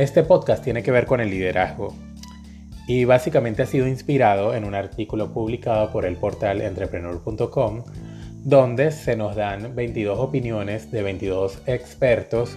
Este 0.00 0.22
podcast 0.22 0.64
tiene 0.64 0.82
que 0.82 0.92
ver 0.92 1.04
con 1.04 1.20
el 1.20 1.28
liderazgo 1.28 1.94
y 2.86 3.04
básicamente 3.04 3.64
ha 3.64 3.66
sido 3.66 3.86
inspirado 3.86 4.54
en 4.54 4.64
un 4.64 4.74
artículo 4.74 5.30
publicado 5.30 5.92
por 5.92 6.06
el 6.06 6.16
portal 6.16 6.62
entrepreneur.com 6.62 7.82
donde 8.42 8.92
se 8.92 9.14
nos 9.14 9.36
dan 9.36 9.76
22 9.76 10.18
opiniones 10.18 10.90
de 10.90 11.02
22 11.02 11.58
expertos 11.66 12.56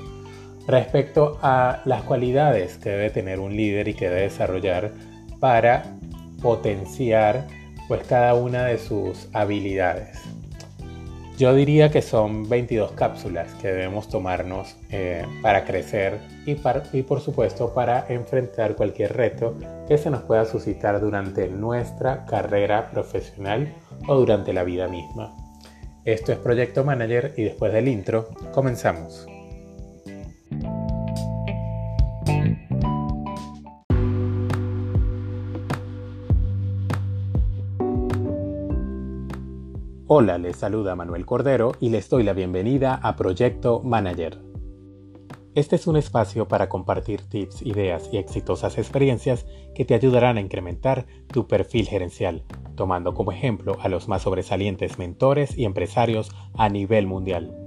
respecto 0.67 1.37
a 1.41 1.81
las 1.83 2.03
cualidades 2.03 2.77
que 2.77 2.91
debe 2.91 3.09
tener 3.09 3.41
un 3.41 3.57
líder 3.57 3.89
y 3.89 3.93
que 3.93 4.07
debe 4.07 4.21
desarrollar 4.21 4.93
para 5.41 5.83
potenciar 6.41 7.45
pues 7.89 8.07
cada 8.07 8.35
una 8.35 8.67
de 8.67 8.77
sus 8.77 9.27
habilidades. 9.33 10.17
Yo 11.37 11.55
diría 11.55 11.89
que 11.89 12.03
son 12.03 12.47
22 12.47 12.91
cápsulas 12.91 13.51
que 13.55 13.67
debemos 13.67 14.07
tomarnos 14.07 14.77
eh, 14.91 15.25
para 15.41 15.65
crecer 15.65 16.19
y, 16.45 16.55
y 16.97 17.01
por 17.01 17.21
supuesto 17.21 17.73
para 17.73 18.05
enfrentar 18.09 18.75
cualquier 18.75 19.17
reto 19.17 19.57
que 19.87 19.97
se 19.97 20.11
nos 20.11 20.21
pueda 20.21 20.45
suscitar 20.45 21.01
durante 21.01 21.47
nuestra 21.47 22.25
carrera 22.25 22.91
profesional 22.91 23.73
o 24.07 24.15
durante 24.15 24.53
la 24.53 24.63
vida 24.63 24.87
misma. 24.87 25.33
Esto 26.05 26.33
es 26.33 26.37
Proyecto 26.37 26.83
Manager 26.83 27.33
y 27.35 27.43
después 27.43 27.73
del 27.73 27.87
intro 27.87 28.29
comenzamos. 28.51 29.25
Hola, 40.15 40.37
les 40.37 40.57
saluda 40.57 40.95
Manuel 40.95 41.25
Cordero 41.25 41.71
y 41.79 41.89
les 41.89 42.07
doy 42.07 42.21
la 42.21 42.33
bienvenida 42.33 42.99
a 43.01 43.15
Proyecto 43.15 43.81
Manager. 43.81 44.37
Este 45.55 45.75
es 45.75 45.87
un 45.87 45.97
espacio 45.97 46.47
para 46.47 46.69
compartir 46.69 47.27
tips, 47.27 47.63
ideas 47.63 48.09
y 48.11 48.17
exitosas 48.17 48.77
experiencias 48.77 49.47
que 49.73 49.85
te 49.85 49.95
ayudarán 49.95 50.37
a 50.37 50.41
incrementar 50.41 51.07
tu 51.29 51.47
perfil 51.47 51.87
gerencial, 51.87 52.43
tomando 52.75 53.15
como 53.15 53.31
ejemplo 53.31 53.77
a 53.81 53.89
los 53.89 54.07
más 54.07 54.21
sobresalientes 54.21 54.99
mentores 54.99 55.57
y 55.57 55.65
empresarios 55.65 56.29
a 56.53 56.69
nivel 56.69 57.07
mundial. 57.07 57.57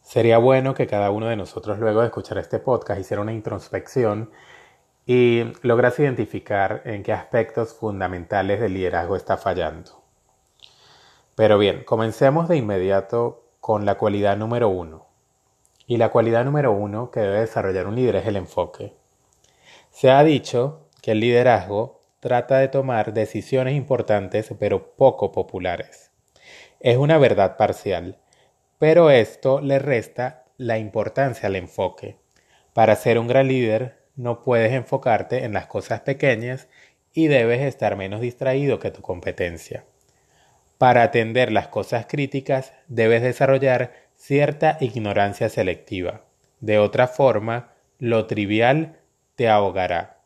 Sería 0.00 0.38
bueno 0.38 0.74
que 0.74 0.88
cada 0.88 1.12
uno 1.12 1.26
de 1.26 1.36
nosotros 1.36 1.78
luego 1.78 2.00
de 2.00 2.06
escuchar 2.06 2.38
este 2.38 2.58
podcast 2.58 3.00
hiciera 3.00 3.22
una 3.22 3.34
introspección 3.34 4.30
y 5.10 5.54
logras 5.62 5.98
identificar 5.98 6.82
en 6.84 7.02
qué 7.02 7.14
aspectos 7.14 7.72
fundamentales 7.72 8.60
del 8.60 8.74
liderazgo 8.74 9.16
está 9.16 9.38
fallando. 9.38 10.02
Pero 11.34 11.56
bien, 11.56 11.82
comencemos 11.82 12.46
de 12.46 12.58
inmediato 12.58 13.42
con 13.58 13.86
la 13.86 13.94
cualidad 13.94 14.36
número 14.36 14.68
uno. 14.68 15.06
Y 15.86 15.96
la 15.96 16.10
cualidad 16.10 16.44
número 16.44 16.72
uno 16.72 17.10
que 17.10 17.20
debe 17.20 17.40
desarrollar 17.40 17.86
un 17.86 17.96
líder 17.96 18.16
es 18.16 18.26
el 18.26 18.36
enfoque. 18.36 18.92
Se 19.90 20.10
ha 20.10 20.22
dicho 20.22 20.90
que 21.00 21.12
el 21.12 21.20
liderazgo 21.20 22.02
trata 22.20 22.58
de 22.58 22.68
tomar 22.68 23.14
decisiones 23.14 23.76
importantes 23.76 24.52
pero 24.58 24.94
poco 24.94 25.32
populares. 25.32 26.10
Es 26.80 26.98
una 26.98 27.16
verdad 27.16 27.56
parcial, 27.56 28.18
pero 28.78 29.10
esto 29.10 29.62
le 29.62 29.78
resta 29.78 30.44
la 30.58 30.76
importancia 30.76 31.46
al 31.46 31.56
enfoque. 31.56 32.18
Para 32.74 32.94
ser 32.94 33.18
un 33.18 33.26
gran 33.26 33.48
líder 33.48 33.97
no 34.18 34.42
puedes 34.42 34.72
enfocarte 34.72 35.44
en 35.44 35.52
las 35.54 35.66
cosas 35.66 36.00
pequeñas 36.00 36.68
y 37.14 37.28
debes 37.28 37.62
estar 37.62 37.96
menos 37.96 38.20
distraído 38.20 38.80
que 38.80 38.90
tu 38.90 39.00
competencia. 39.00 39.84
Para 40.76 41.04
atender 41.04 41.52
las 41.52 41.68
cosas 41.68 42.06
críticas 42.06 42.74
debes 42.88 43.22
desarrollar 43.22 43.92
cierta 44.16 44.76
ignorancia 44.80 45.48
selectiva. 45.48 46.24
De 46.60 46.78
otra 46.78 47.06
forma, 47.06 47.72
lo 47.98 48.26
trivial 48.26 48.98
te 49.36 49.48
ahogará. 49.48 50.18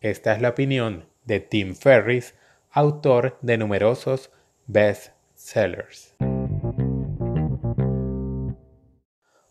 Esta 0.00 0.34
es 0.34 0.42
la 0.42 0.50
opinión 0.50 1.06
de 1.24 1.38
Tim 1.40 1.76
Ferriss, 1.76 2.34
autor 2.70 3.38
de 3.40 3.56
numerosos 3.56 4.30
bestsellers. 4.66 6.16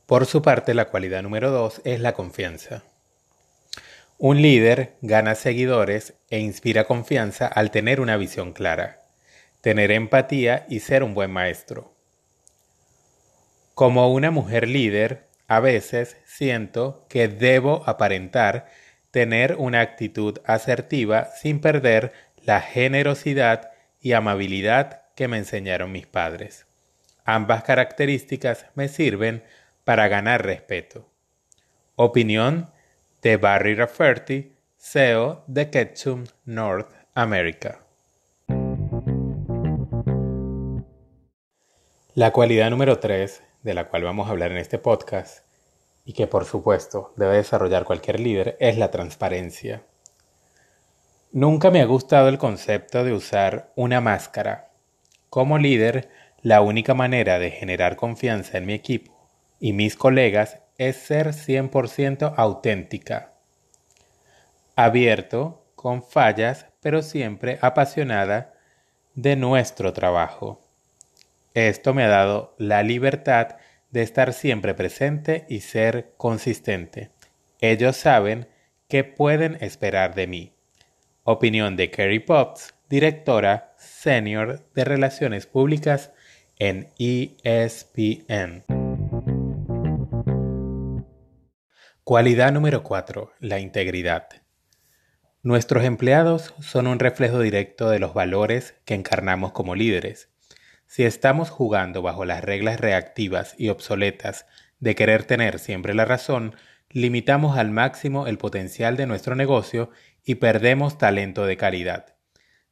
Por 0.06 0.26
su 0.26 0.42
parte, 0.42 0.74
la 0.74 0.90
cualidad 0.90 1.24
número 1.24 1.52
dos 1.52 1.82
es 1.86 2.02
la 2.02 2.14
confianza. 2.14 2.84
Un 4.20 4.42
líder 4.42 4.98
gana 5.04 5.36
seguidores 5.36 6.16
e 6.32 6.40
inspira 6.40 6.86
confianza 6.86 7.46
al 7.46 7.70
tener 7.70 8.02
una 8.02 8.18
visión 8.18 8.52
clara, 8.52 9.04
tener 9.62 9.92
empatía 9.92 10.66
y 10.68 10.80
ser 10.80 11.04
un 11.04 11.14
buen 11.14 11.30
maestro. 11.30 11.94
Como 13.76 14.12
una 14.12 14.32
mujer 14.32 14.68
líder, 14.68 15.28
a 15.48 15.60
veces 15.60 16.18
siento 16.26 17.06
que 17.10 17.28
debo 17.28 17.84
aparentar 17.86 18.66
tener 19.12 19.56
una 19.58 19.82
actitud 19.82 20.40
asertiva 20.46 21.26
sin 21.40 21.62
perder 21.62 22.12
la 22.44 22.60
generosidad 22.60 23.70
y 24.02 24.14
amabilidad 24.14 25.04
que 25.16 25.28
me 25.28 25.38
enseñaron 25.38 25.92
mis 25.92 26.08
padres. 26.08 26.66
Ambas 27.24 27.64
características 27.64 28.66
me 28.74 28.88
sirven 28.88 29.44
para 29.84 30.08
ganar 30.08 30.44
respeto. 30.44 31.08
Opinión 31.96 32.72
de 33.28 33.36
Barry 33.36 33.76
Rafferty, 33.76 34.56
CEO 34.78 35.44
de 35.48 35.70
Ketchum 35.70 36.24
North 36.46 36.90
America. 37.14 37.82
La 42.14 42.32
cualidad 42.32 42.70
número 42.70 43.00
3, 43.00 43.44
de 43.64 43.74
la 43.74 43.90
cual 43.90 44.04
vamos 44.04 44.28
a 44.28 44.32
hablar 44.32 44.54
en 44.54 44.60
este 44.60 44.80
podcast, 44.80 45.46
y 46.06 46.14
que 46.14 46.26
por 46.26 46.46
supuesto 46.46 47.12
debe 47.18 47.36
desarrollar 47.36 47.84
cualquier 47.84 48.22
líder, 48.22 48.56
es 48.62 48.78
la 48.78 48.92
transparencia. 48.92 49.84
Nunca 51.34 51.70
me 51.70 51.82
ha 51.82 51.86
gustado 51.86 52.30
el 52.30 52.38
concepto 52.38 53.04
de 53.04 53.12
usar 53.12 53.74
una 53.76 54.00
máscara. 54.00 54.72
Como 55.30 55.58
líder, 55.58 56.08
la 56.42 56.62
única 56.62 56.94
manera 56.94 57.40
de 57.40 57.52
generar 57.52 57.98
confianza 57.98 58.58
en 58.58 58.68
mi 58.68 58.74
equipo 58.74 59.30
y 59.60 59.74
mis 59.74 59.98
colegas 59.98 60.62
es 60.78 60.98
ser 60.98 61.28
100% 61.30 62.34
auténtica, 62.36 63.34
abierto, 64.76 65.66
con 65.76 66.04
fallas, 66.04 66.68
pero 66.82 67.02
siempre 67.02 67.60
apasionada 67.62 68.54
de 69.16 69.36
nuestro 69.36 69.94
trabajo. 69.94 70.62
Esto 71.54 71.94
me 71.94 72.04
ha 72.04 72.08
dado 72.08 72.56
la 72.60 72.84
libertad 72.84 73.58
de 73.90 74.04
estar 74.04 74.34
siempre 74.34 74.74
presente 74.74 75.46
y 75.50 75.62
ser 75.62 76.14
consistente. 76.18 77.10
Ellos 77.60 77.98
saben 77.98 78.48
qué 78.88 79.04
pueden 79.04 79.58
esperar 79.62 80.14
de 80.14 80.28
mí. 80.28 80.54
Opinión 81.24 81.76
de 81.76 81.90
Kerry 81.90 82.20
Potts, 82.20 82.76
directora 82.90 83.74
senior 83.78 84.66
de 84.76 84.86
Relaciones 84.86 85.48
Públicas 85.48 86.12
en 86.60 86.90
ESPN. 87.00 88.77
Cualidad 92.08 92.54
número 92.54 92.84
4. 92.84 93.34
La 93.42 93.60
integridad. 93.60 94.30
Nuestros 95.44 95.84
empleados 95.84 96.54
son 96.62 96.88
un 96.88 97.00
reflejo 97.00 97.42
directo 97.42 97.90
de 97.90 98.00
los 98.00 98.14
valores 98.14 98.76
que 98.86 98.94
encarnamos 98.94 99.52
como 99.52 99.76
líderes. 99.76 100.30
Si 100.86 101.04
estamos 101.04 101.50
jugando 101.50 102.02
bajo 102.02 102.24
las 102.24 102.46
reglas 102.46 102.80
reactivas 102.80 103.56
y 103.58 103.68
obsoletas 103.68 104.46
de 104.80 104.96
querer 104.96 105.26
tener 105.26 105.60
siempre 105.60 105.94
la 105.94 106.06
razón, 106.06 106.56
limitamos 106.92 107.58
al 107.58 107.72
máximo 107.72 108.26
el 108.26 108.38
potencial 108.38 108.96
de 108.96 109.06
nuestro 109.06 109.36
negocio 109.36 109.90
y 110.24 110.36
perdemos 110.36 110.98
talento 110.98 111.46
de 111.46 111.58
calidad. 111.58 112.16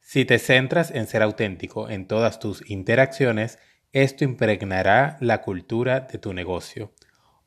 Si 0.00 0.24
te 0.24 0.38
centras 0.38 0.90
en 0.90 1.06
ser 1.06 1.20
auténtico 1.20 1.90
en 1.90 2.06
todas 2.06 2.40
tus 2.40 2.70
interacciones, 2.70 3.58
esto 3.92 4.24
impregnará 4.24 5.18
la 5.20 5.42
cultura 5.42 6.00
de 6.00 6.16
tu 6.16 6.32
negocio. 6.32 6.94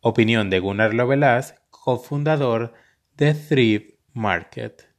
Opinión 0.02 0.52
de 0.52 0.60
Gunnar 0.60 0.94
Lovelas, 0.94 1.56
cofundador 1.90 2.74
de 3.18 3.34
Thrive 3.34 3.98
Market. 4.14 4.94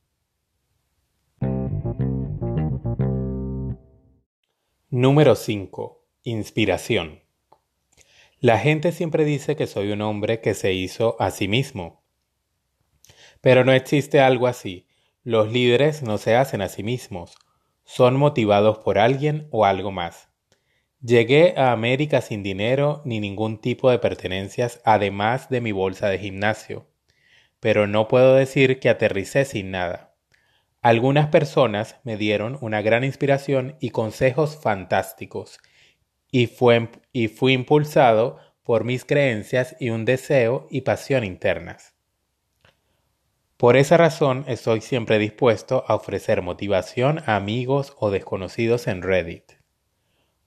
Número 4.89 5.37
5. 5.37 6.05
Inspiración. 6.25 7.21
La 8.41 8.59
gente 8.59 8.91
siempre 8.91 9.25
dice 9.25 9.55
que 9.55 9.69
soy 9.69 9.93
un 9.93 10.03
hombre 10.03 10.41
que 10.41 10.55
se 10.55 10.73
hizo 10.73 11.15
a 11.21 11.31
sí 11.31 11.47
mismo. 11.47 12.03
Pero 13.41 13.65
no 13.65 13.71
existe 13.71 14.19
algo 14.19 14.49
así. 14.49 14.89
Los 15.23 15.53
líderes 15.53 16.03
no 16.03 16.19
se 16.19 16.35
hacen 16.35 16.61
a 16.61 16.69
sí 16.69 16.83
mismos. 16.83 17.37
Son 17.85 18.17
motivados 18.17 18.79
por 18.79 18.99
alguien 18.99 19.47
o 19.53 19.65
algo 19.65 19.93
más. 19.93 20.30
Llegué 21.03 21.55
a 21.57 21.73
América 21.73 22.21
sin 22.21 22.43
dinero 22.43 23.01
ni 23.07 23.21
ningún 23.21 23.59
tipo 23.59 23.91
de 23.91 23.99
pertenencias 23.99 24.83
además 24.85 25.49
de 25.49 25.63
mi 25.63 25.73
bolsa 25.73 26.11
de 26.11 26.19
gimnasio, 26.19 26.87
pero 27.59 27.87
no 27.87 28.07
puedo 28.07 28.35
decir 28.35 28.81
que 28.81 28.91
aterricé 28.91 29.47
sin 29.47 29.71
nada. 29.71 30.15
Algunas 30.83 31.29
personas 31.29 31.97
me 32.05 32.19
dieron 32.19 32.59
una 32.61 32.83
gran 32.83 33.03
inspiración 33.03 33.77
y 33.81 33.91
consejos 33.91 34.59
fantásticos, 34.61 35.59
y, 36.31 36.49
fue, 36.49 36.91
y 37.15 37.29
fui 37.29 37.55
impulsado 37.55 38.39
por 38.63 38.85
mis 38.85 39.07
creencias 39.07 39.77
y 39.81 39.89
un 39.89 40.05
deseo 40.05 40.69
y 40.71 40.83
pasión 40.83 41.25
internas. 41.25 41.95
Por 43.57 43.79
esa 43.79 43.97
razón 43.97 44.45
estoy 44.49 44.83
siempre 44.83 45.19
dispuesto 45.19 45.83
a 45.89 45.95
ofrecer 45.95 46.43
motivación 46.43 47.23
a 47.25 47.37
amigos 47.37 47.95
o 47.99 48.11
desconocidos 48.11 48.87
en 48.87 49.01
Reddit. 49.01 49.60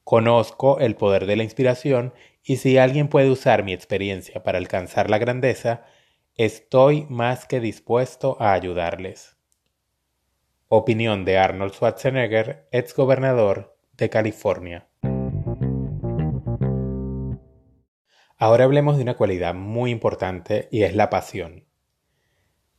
Conozco 0.03 0.79
el 0.79 0.95
poder 0.95 1.25
de 1.25 1.37
la 1.37 1.43
inspiración 1.43 2.13
y 2.43 2.57
si 2.57 2.77
alguien 2.77 3.07
puede 3.07 3.29
usar 3.29 3.63
mi 3.63 3.71
experiencia 3.71 4.43
para 4.43 4.57
alcanzar 4.57 5.09
la 5.09 5.17
grandeza, 5.17 5.85
estoy 6.35 7.05
más 7.09 7.45
que 7.45 7.61
dispuesto 7.61 8.35
a 8.41 8.51
ayudarles. 8.51 9.37
Opinión 10.67 11.23
de 11.23 11.37
Arnold 11.37 11.73
Schwarzenegger, 11.73 12.67
ex 12.71 12.93
gobernador 12.93 13.77
de 13.93 14.09
California. 14.09 14.89
Ahora 18.35 18.65
hablemos 18.65 18.97
de 18.97 19.03
una 19.03 19.15
cualidad 19.15 19.53
muy 19.53 19.89
importante 19.91 20.67
y 20.69 20.83
es 20.83 20.95
la 20.95 21.09
pasión. 21.09 21.65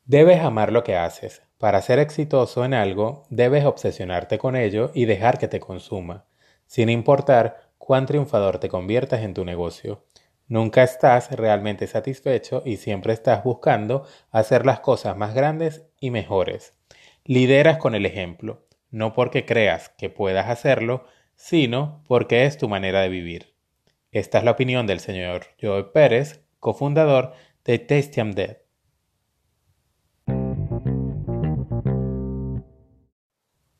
Debes 0.05 0.41
amar 0.41 0.73
lo 0.73 0.85
que 0.85 0.97
haces. 0.97 1.41
Para 1.57 1.81
ser 1.81 2.01
exitoso 2.01 2.67
en 2.67 2.75
algo, 2.75 3.25
debes 3.31 3.65
obsesionarte 3.65 4.37
con 4.37 4.57
ello 4.57 4.91
y 4.93 5.07
dejar 5.07 5.39
que 5.39 5.49
te 5.49 5.61
consuma 5.61 6.27
sin 6.67 6.89
importar 6.89 7.71
cuán 7.79 8.07
triunfador 8.07 8.59
te 8.59 8.69
conviertas 8.69 9.23
en 9.23 9.35
tu 9.35 9.45
negocio. 9.45 10.05
Nunca 10.47 10.83
estás 10.83 11.31
realmente 11.33 11.87
satisfecho 11.87 12.63
y 12.65 12.77
siempre 12.77 13.13
estás 13.13 13.45
buscando 13.45 14.07
hacer 14.31 14.67
las 14.67 14.81
cosas 14.81 15.17
más 15.17 15.35
grandes 15.35 15.87
y 16.01 16.11
mejores. 16.11 16.75
Lideras 17.25 17.79
con 17.79 17.95
el 17.95 18.05
ejemplo, 18.05 18.67
no 18.91 19.13
porque 19.15 19.47
creas 19.47 19.89
que 19.89 20.11
puedas 20.11 20.49
hacerlo, 20.49 21.07
sino 21.35 22.03
porque 22.07 22.45
es 22.45 22.59
tu 22.59 22.69
manera 22.69 23.01
de 23.01 23.09
vivir. 23.09 23.55
Esta 24.13 24.39
es 24.39 24.45
la 24.45 24.53
opinión 24.53 24.87
del 24.87 25.01
señor 25.01 25.47
Joe 25.61 25.85
Pérez, 25.85 26.45
cofundador 26.61 27.33
de 27.65 27.79
Tastium 27.79 28.33
Dead. 28.33 28.64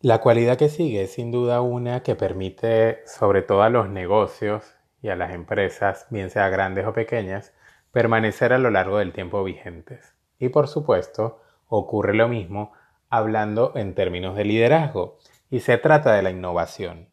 La 0.05 0.21
cualidad 0.21 0.59
que 0.59 0.69
sigue 0.69 1.05
es 1.05 1.15
sin 1.15 1.31
duda 1.31 1.63
una 1.63 2.03
que 2.03 2.15
permite, 2.15 2.99
sobre 3.07 3.41
todo 3.41 3.63
a 3.63 3.71
los 3.71 3.89
negocios 3.89 4.75
y 5.01 5.09
a 5.09 5.17
las 5.17 5.33
empresas, 5.33 6.07
bien 6.11 6.29
sea 6.29 6.51
grandes 6.51 6.87
o 6.87 6.93
pequeñas, 6.93 7.55
permanecer 7.91 8.53
a 8.53 8.59
lo 8.59 8.71
largo 8.71 8.99
del 8.99 9.15
tiempo 9.15 9.43
vigentes. 9.43 10.15
Y 10.39 10.51
por 10.51 10.69
supuesto, 10.69 11.41
ocurre 11.69 12.13
lo 12.13 12.29
mismo 12.29 12.75
hablando 13.09 13.73
en 13.77 13.95
términos 13.95 14.37
de 14.37 14.45
liderazgo, 14.45 15.17
y 15.49 15.61
se 15.61 15.79
trata 15.79 16.13
de 16.13 16.21
la 16.21 16.29
innovación. 16.29 17.09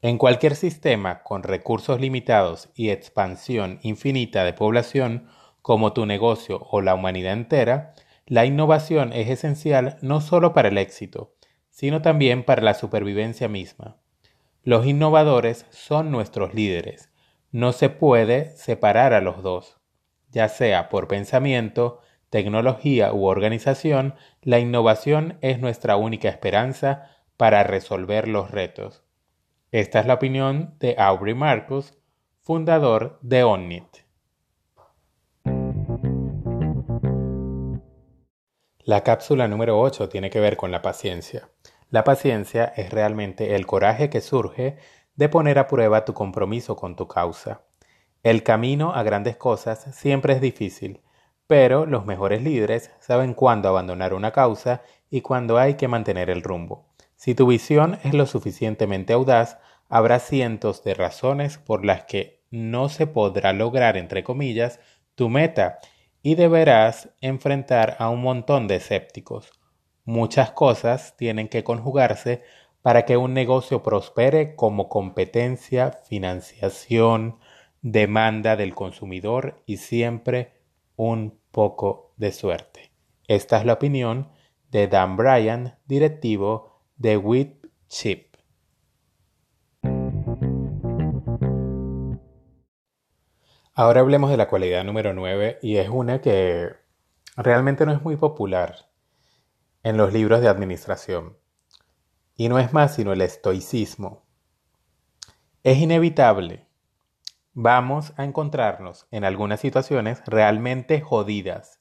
En 0.00 0.16
cualquier 0.16 0.54
sistema 0.54 1.24
con 1.24 1.42
recursos 1.42 2.00
limitados 2.00 2.68
y 2.76 2.90
expansión 2.90 3.80
infinita 3.82 4.44
de 4.44 4.52
población, 4.52 5.26
como 5.60 5.92
tu 5.92 6.06
negocio 6.06 6.68
o 6.70 6.82
la 6.82 6.94
humanidad 6.94 7.32
entera, 7.32 7.94
la 8.26 8.44
innovación 8.44 9.12
es 9.12 9.28
esencial 9.28 9.98
no 10.02 10.20
solo 10.20 10.52
para 10.52 10.68
el 10.68 10.78
éxito, 10.78 11.35
sino 11.76 12.00
también 12.00 12.42
para 12.42 12.62
la 12.62 12.72
supervivencia 12.72 13.48
misma. 13.48 13.98
Los 14.62 14.86
innovadores 14.86 15.66
son 15.68 16.10
nuestros 16.10 16.54
líderes. 16.54 17.12
No 17.52 17.72
se 17.72 17.90
puede 17.90 18.56
separar 18.56 19.12
a 19.12 19.20
los 19.20 19.42
dos. 19.42 19.78
Ya 20.30 20.48
sea 20.48 20.88
por 20.88 21.06
pensamiento, 21.06 22.00
tecnología 22.30 23.12
u 23.12 23.26
organización, 23.26 24.14
la 24.40 24.58
innovación 24.58 25.36
es 25.42 25.60
nuestra 25.60 25.96
única 25.96 26.30
esperanza 26.30 27.10
para 27.36 27.62
resolver 27.62 28.26
los 28.26 28.50
retos. 28.50 29.04
Esta 29.70 30.00
es 30.00 30.06
la 30.06 30.14
opinión 30.14 30.76
de 30.80 30.96
Aubrey 30.96 31.34
Marcus, 31.34 31.92
fundador 32.40 33.18
de 33.20 33.44
Onnit. 33.44 33.98
La 38.78 39.02
cápsula 39.02 39.46
número 39.46 39.78
8 39.78 40.08
tiene 40.08 40.30
que 40.30 40.40
ver 40.40 40.56
con 40.56 40.72
la 40.72 40.80
paciencia. 40.80 41.50
La 41.90 42.02
paciencia 42.02 42.64
es 42.76 42.90
realmente 42.90 43.54
el 43.54 43.66
coraje 43.66 44.10
que 44.10 44.20
surge 44.20 44.76
de 45.14 45.28
poner 45.28 45.58
a 45.58 45.68
prueba 45.68 46.04
tu 46.04 46.14
compromiso 46.14 46.74
con 46.74 46.96
tu 46.96 47.06
causa. 47.06 47.62
El 48.24 48.42
camino 48.42 48.92
a 48.92 49.04
grandes 49.04 49.36
cosas 49.36 49.86
siempre 49.94 50.32
es 50.32 50.40
difícil, 50.40 51.00
pero 51.46 51.86
los 51.86 52.04
mejores 52.04 52.42
líderes 52.42 52.90
saben 52.98 53.34
cuándo 53.34 53.68
abandonar 53.68 54.14
una 54.14 54.32
causa 54.32 54.82
y 55.10 55.20
cuándo 55.20 55.58
hay 55.58 55.74
que 55.74 55.86
mantener 55.86 56.28
el 56.28 56.42
rumbo. 56.42 56.88
Si 57.14 57.34
tu 57.36 57.46
visión 57.46 57.98
es 58.02 58.14
lo 58.14 58.26
suficientemente 58.26 59.12
audaz, 59.12 59.58
habrá 59.88 60.18
cientos 60.18 60.82
de 60.82 60.94
razones 60.94 61.56
por 61.56 61.84
las 61.84 62.04
que 62.04 62.42
no 62.50 62.88
se 62.88 63.06
podrá 63.06 63.52
lograr, 63.52 63.96
entre 63.96 64.24
comillas, 64.24 64.80
tu 65.14 65.28
meta 65.28 65.78
y 66.22 66.34
deberás 66.34 67.10
enfrentar 67.20 67.96
a 68.00 68.10
un 68.10 68.22
montón 68.22 68.66
de 68.66 68.76
escépticos. 68.76 69.52
Muchas 70.06 70.52
cosas 70.52 71.16
tienen 71.16 71.48
que 71.48 71.64
conjugarse 71.64 72.44
para 72.80 73.04
que 73.04 73.16
un 73.16 73.34
negocio 73.34 73.82
prospere 73.82 74.54
como 74.54 74.88
competencia, 74.88 75.90
financiación, 75.90 77.40
demanda 77.82 78.54
del 78.54 78.72
consumidor 78.72 79.64
y 79.66 79.78
siempre 79.78 80.52
un 80.94 81.40
poco 81.50 82.14
de 82.18 82.30
suerte. 82.30 82.92
Esta 83.26 83.58
es 83.58 83.64
la 83.64 83.72
opinión 83.72 84.30
de 84.70 84.86
Dan 84.86 85.16
Bryan, 85.16 85.76
directivo 85.86 86.84
de 86.96 87.16
Wheat 87.16 87.66
Chip. 87.88 88.36
Ahora 93.74 94.02
hablemos 94.02 94.30
de 94.30 94.36
la 94.36 94.48
cualidad 94.48 94.84
número 94.84 95.12
9 95.12 95.58
y 95.62 95.78
es 95.78 95.88
una 95.88 96.20
que 96.20 96.70
realmente 97.36 97.84
no 97.84 97.92
es 97.92 98.02
muy 98.02 98.14
popular 98.14 98.86
en 99.86 99.96
los 99.96 100.12
libros 100.12 100.40
de 100.40 100.48
administración. 100.48 101.38
Y 102.34 102.48
no 102.48 102.58
es 102.58 102.72
más 102.72 102.96
sino 102.96 103.12
el 103.12 103.20
estoicismo. 103.20 104.26
Es 105.62 105.78
inevitable. 105.78 106.66
Vamos 107.52 108.12
a 108.16 108.24
encontrarnos 108.24 109.06
en 109.12 109.24
algunas 109.24 109.60
situaciones 109.60 110.24
realmente 110.26 111.00
jodidas, 111.00 111.78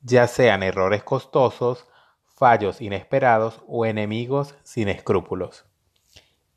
ya 0.00 0.26
sean 0.26 0.64
errores 0.64 1.04
costosos, 1.04 1.86
fallos 2.24 2.80
inesperados 2.80 3.62
o 3.68 3.86
enemigos 3.86 4.56
sin 4.64 4.88
escrúpulos. 4.88 5.66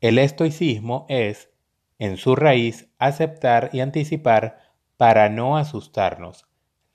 El 0.00 0.18
estoicismo 0.18 1.06
es, 1.08 1.52
en 2.00 2.16
su 2.16 2.34
raíz, 2.34 2.88
aceptar 2.98 3.70
y 3.72 3.78
anticipar 3.78 4.58
para 4.96 5.28
no 5.28 5.56
asustarnos, 5.56 6.48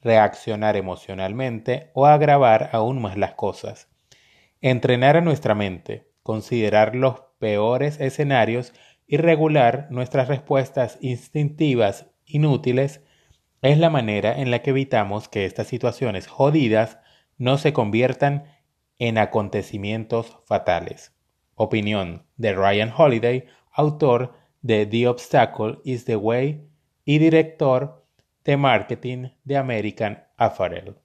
reaccionar 0.06 0.78
emocionalmente 0.78 1.90
o 1.94 2.06
agravar 2.06 2.70
aún 2.74 3.02
más 3.02 3.18
las 3.18 3.34
cosas. 3.34 3.90
Entrenar 4.62 5.18
a 5.18 5.22
nuestra 5.22 5.56
mente, 5.56 6.12
considerar 6.22 6.96
los 6.96 7.22
peores 7.40 8.00
escenarios 8.00 8.72
y 9.08 9.18
regular 9.18 9.88
nuestras 9.90 10.28
respuestas 10.28 11.00
instintivas 11.02 12.06
inútiles 12.24 13.02
es 13.64 13.80
la 13.80 13.90
manera 13.90 14.40
en 14.40 14.52
la 14.52 14.62
que 14.62 14.70
evitamos 14.70 15.28
que 15.28 15.46
estas 15.46 15.68
situaciones 15.68 16.28
jodidas 16.28 17.00
no 17.40 17.58
se 17.58 17.74
conviertan 17.74 18.46
en 19.00 19.18
acontecimientos 19.18 20.38
fatales. 20.46 21.16
Opinión 21.56 22.28
de 22.38 22.54
Ryan 22.54 22.94
Holiday, 22.96 23.46
autor 23.72 24.36
de 24.62 24.86
The 24.86 25.08
Obstacle 25.08 25.80
is 25.84 26.06
the 26.06 26.16
Way 26.16 26.68
y 27.06 27.18
director 27.18 28.05
de 28.46 28.58
marketing 28.58 29.30
de 29.44 29.58
American 29.58 30.24
Apparel. 30.38 30.96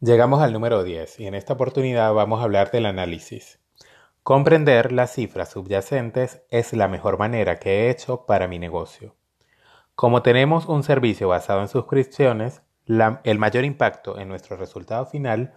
Llegamos 0.00 0.42
al 0.42 0.52
número 0.52 0.82
10 0.82 1.20
y 1.20 1.26
en 1.28 1.34
esta 1.34 1.52
oportunidad 1.52 2.12
vamos 2.12 2.40
a 2.40 2.42
hablar 2.42 2.72
del 2.72 2.86
análisis. 2.86 3.60
Comprender 4.24 4.90
las 4.90 5.12
cifras 5.12 5.50
subyacentes 5.50 6.42
es 6.50 6.72
la 6.72 6.88
mejor 6.88 7.18
manera 7.18 7.60
que 7.60 7.86
he 7.86 7.90
hecho 7.90 8.26
para 8.26 8.48
mi 8.48 8.58
negocio. 8.58 9.14
Como 9.94 10.22
tenemos 10.22 10.66
un 10.66 10.82
servicio 10.82 11.28
basado 11.28 11.60
en 11.60 11.68
suscripciones, 11.68 12.62
el 12.86 13.38
mayor 13.38 13.64
impacto 13.64 14.18
en 14.18 14.28
nuestro 14.28 14.56
resultado 14.56 15.06
final 15.06 15.52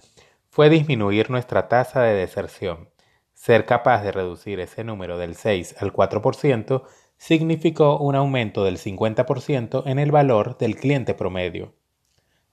fue 0.50 0.70
disminuir 0.70 1.32
nuestra 1.32 1.68
tasa 1.68 2.04
de 2.04 2.14
deserción, 2.14 2.90
ser 3.34 3.66
capaz 3.66 4.04
de 4.04 4.12
reducir 4.12 4.60
ese 4.60 4.84
número 4.84 5.18
del 5.18 5.34
6 5.36 5.78
al 5.80 5.92
4% 5.92 6.84
significó 7.22 8.00
un 8.00 8.16
aumento 8.16 8.64
del 8.64 8.80
50% 8.80 9.84
en 9.86 10.00
el 10.00 10.12
valor 10.12 10.58
del 10.58 10.76
cliente 10.76 11.14
promedio, 11.14 11.76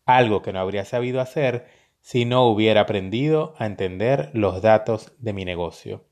algo 0.05 0.43
que 0.43 0.53
no 0.53 0.61
habría 0.61 0.85
sabido 0.85 1.23
hacer 1.23 1.69
si 2.03 2.27
no 2.27 2.45
hubiera 2.45 2.83
aprendido 2.83 3.55
a 3.57 3.65
entender 3.65 4.29
los 4.35 4.61
datos 4.61 5.15
de 5.21 5.33
mi 5.33 5.47
negocio. 5.47 6.05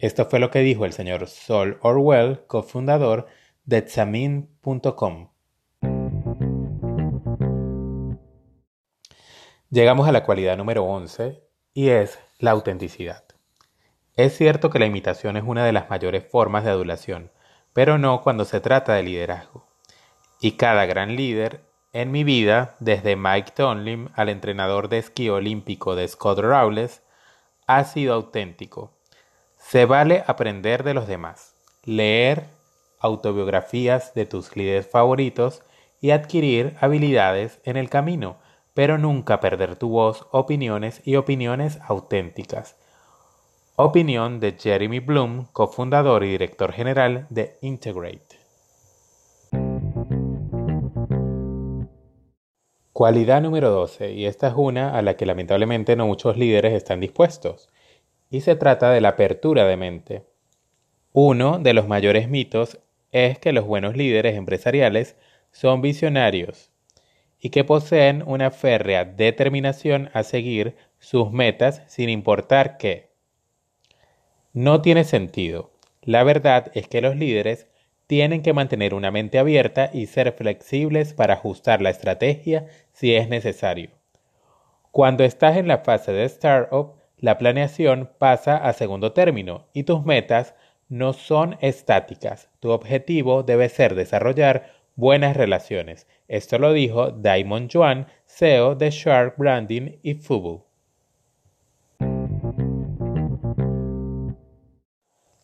Esto 0.00 0.26
fue 0.26 0.40
lo 0.40 0.50
que 0.50 0.58
dijo 0.58 0.84
el 0.84 0.92
señor 0.92 1.28
Sol 1.28 1.78
Orwell, 1.80 2.44
cofundador 2.48 3.28
de 3.66 3.78
Examin.com. 3.78 5.28
Llegamos 9.70 10.08
a 10.08 10.12
la 10.12 10.24
cualidad 10.24 10.56
número 10.56 10.82
11 10.82 11.40
y 11.72 11.90
es 11.90 12.18
la 12.40 12.50
autenticidad. 12.50 13.22
Es 14.14 14.36
cierto 14.36 14.70
que 14.70 14.80
la 14.80 14.86
imitación 14.86 15.36
es 15.36 15.44
una 15.46 15.64
de 15.64 15.72
las 15.72 15.88
mayores 15.88 16.26
formas 16.28 16.64
de 16.64 16.70
adulación, 16.70 17.30
pero 17.72 17.98
no 17.98 18.22
cuando 18.22 18.44
se 18.44 18.60
trata 18.60 18.94
de 18.94 19.02
liderazgo. 19.02 19.66
Y 20.40 20.52
cada 20.52 20.86
gran 20.86 21.16
líder 21.16 21.62
en 21.92 22.10
mi 22.10 22.24
vida, 22.24 22.74
desde 22.80 23.16
Mike 23.16 23.52
Tomlin 23.54 24.10
al 24.14 24.28
entrenador 24.28 24.88
de 24.88 24.98
esquí 24.98 25.28
olímpico 25.28 25.94
de 25.94 26.08
Scott 26.08 26.38
Rawles, 26.38 27.02
ha 27.66 27.84
sido 27.84 28.14
auténtico. 28.14 28.92
Se 29.58 29.84
vale 29.84 30.24
aprender 30.26 30.84
de 30.84 30.94
los 30.94 31.06
demás, 31.06 31.54
leer 31.84 32.44
autobiografías 32.98 34.14
de 34.14 34.26
tus 34.26 34.56
líderes 34.56 34.88
favoritos 34.88 35.62
y 36.00 36.10
adquirir 36.10 36.76
habilidades 36.80 37.60
en 37.64 37.76
el 37.76 37.88
camino, 37.88 38.36
pero 38.74 38.98
nunca 38.98 39.40
perder 39.40 39.76
tu 39.76 39.90
voz, 39.90 40.26
opiniones 40.30 41.02
y 41.04 41.16
opiniones 41.16 41.78
auténticas. 41.86 42.76
Opinión 43.84 44.38
de 44.38 44.52
Jeremy 44.56 45.00
Bloom, 45.00 45.48
cofundador 45.52 46.22
y 46.22 46.28
director 46.28 46.72
general 46.72 47.26
de 47.30 47.56
Integrate. 47.62 48.38
Cualidad 52.92 53.42
número 53.42 53.70
12, 53.70 54.12
y 54.12 54.26
esta 54.26 54.46
es 54.46 54.54
una 54.56 54.96
a 54.96 55.02
la 55.02 55.16
que 55.16 55.26
lamentablemente 55.26 55.96
no 55.96 56.06
muchos 56.06 56.36
líderes 56.36 56.74
están 56.74 57.00
dispuestos, 57.00 57.70
y 58.30 58.42
se 58.42 58.54
trata 58.54 58.92
de 58.92 59.00
la 59.00 59.08
apertura 59.08 59.66
de 59.66 59.76
mente. 59.76 60.22
Uno 61.12 61.58
de 61.58 61.74
los 61.74 61.88
mayores 61.88 62.28
mitos 62.28 62.78
es 63.10 63.40
que 63.40 63.52
los 63.52 63.66
buenos 63.66 63.96
líderes 63.96 64.36
empresariales 64.36 65.16
son 65.50 65.82
visionarios 65.82 66.70
y 67.40 67.50
que 67.50 67.64
poseen 67.64 68.22
una 68.24 68.52
férrea 68.52 69.04
determinación 69.04 70.08
a 70.14 70.22
seguir 70.22 70.76
sus 71.00 71.32
metas 71.32 71.82
sin 71.88 72.10
importar 72.10 72.76
qué. 72.76 73.11
No 74.54 74.82
tiene 74.82 75.04
sentido. 75.04 75.70
La 76.02 76.24
verdad 76.24 76.70
es 76.74 76.86
que 76.86 77.00
los 77.00 77.16
líderes 77.16 77.68
tienen 78.06 78.42
que 78.42 78.52
mantener 78.52 78.92
una 78.92 79.10
mente 79.10 79.38
abierta 79.38 79.88
y 79.94 80.04
ser 80.04 80.32
flexibles 80.32 81.14
para 81.14 81.34
ajustar 81.34 81.80
la 81.80 81.88
estrategia 81.88 82.66
si 82.92 83.14
es 83.14 83.30
necesario. 83.30 83.90
Cuando 84.90 85.24
estás 85.24 85.56
en 85.56 85.68
la 85.68 85.78
fase 85.78 86.12
de 86.12 86.24
startup, 86.24 86.96
la 87.16 87.38
planeación 87.38 88.10
pasa 88.18 88.58
a 88.58 88.74
segundo 88.74 89.12
término 89.12 89.68
y 89.72 89.84
tus 89.84 90.04
metas 90.04 90.54
no 90.90 91.14
son 91.14 91.56
estáticas. 91.62 92.50
Tu 92.60 92.68
objetivo 92.68 93.44
debe 93.44 93.70
ser 93.70 93.94
desarrollar 93.94 94.70
buenas 94.96 95.34
relaciones. 95.34 96.06
Esto 96.28 96.58
lo 96.58 96.74
dijo 96.74 97.10
Daimon 97.10 97.70
Juan, 97.70 98.06
CEO 98.26 98.74
de 98.74 98.90
Shark 98.90 99.38
Branding 99.38 99.92
y 100.02 100.12
Fubu. 100.12 100.66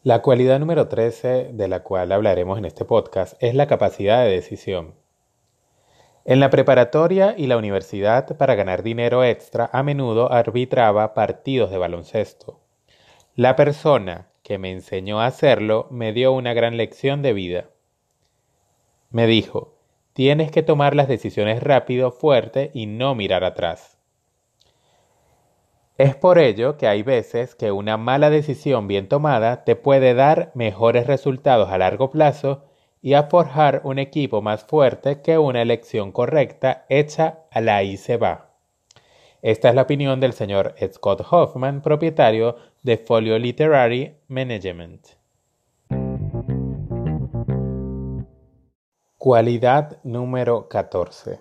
La 0.08 0.22
cualidad 0.22 0.58
número 0.58 0.88
13 0.88 1.50
de 1.52 1.68
la 1.68 1.82
cual 1.82 2.12
hablaremos 2.12 2.56
en 2.56 2.64
este 2.64 2.86
podcast 2.86 3.34
es 3.42 3.54
la 3.54 3.66
capacidad 3.66 4.24
de 4.24 4.30
decisión. 4.30 4.94
En 6.24 6.40
la 6.40 6.48
preparatoria 6.48 7.34
y 7.36 7.46
la 7.46 7.58
universidad 7.58 8.38
para 8.38 8.54
ganar 8.54 8.82
dinero 8.82 9.22
extra 9.22 9.68
a 9.70 9.82
menudo 9.82 10.32
arbitraba 10.32 11.12
partidos 11.12 11.70
de 11.70 11.76
baloncesto. 11.76 12.58
La 13.34 13.54
persona 13.54 14.28
que 14.42 14.56
me 14.56 14.72
enseñó 14.72 15.20
a 15.20 15.26
hacerlo 15.26 15.88
me 15.90 16.14
dio 16.14 16.32
una 16.32 16.54
gran 16.54 16.78
lección 16.78 17.20
de 17.20 17.34
vida. 17.34 17.64
Me 19.10 19.26
dijo, 19.26 19.74
tienes 20.14 20.50
que 20.50 20.62
tomar 20.62 20.96
las 20.96 21.08
decisiones 21.08 21.62
rápido, 21.62 22.12
fuerte 22.12 22.70
y 22.72 22.86
no 22.86 23.14
mirar 23.14 23.44
atrás. 23.44 23.97
Es 25.98 26.14
por 26.14 26.38
ello 26.38 26.76
que 26.76 26.86
hay 26.86 27.02
veces 27.02 27.56
que 27.56 27.72
una 27.72 27.96
mala 27.96 28.30
decisión 28.30 28.86
bien 28.86 29.08
tomada 29.08 29.64
te 29.64 29.74
puede 29.74 30.14
dar 30.14 30.52
mejores 30.54 31.08
resultados 31.08 31.70
a 31.70 31.78
largo 31.78 32.12
plazo 32.12 32.62
y 33.02 33.14
a 33.14 33.24
forjar 33.24 33.80
un 33.82 33.98
equipo 33.98 34.40
más 34.40 34.62
fuerte 34.62 35.22
que 35.22 35.38
una 35.38 35.60
elección 35.60 36.12
correcta 36.12 36.86
hecha 36.88 37.40
a 37.50 37.60
la 37.60 37.82
y 37.82 37.96
se 37.96 38.16
va. 38.16 38.52
Esta 39.42 39.70
es 39.70 39.74
la 39.74 39.82
opinión 39.82 40.20
del 40.20 40.34
señor 40.34 40.76
Scott 40.80 41.26
Hoffman, 41.28 41.82
propietario 41.82 42.54
de 42.84 42.96
Folio 42.96 43.36
Literary 43.36 44.14
Management. 44.28 45.04
Cualidad 49.16 49.98
número 50.04 50.68
14. 50.68 51.40